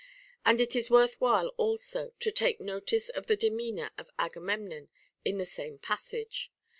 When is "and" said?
0.43-0.59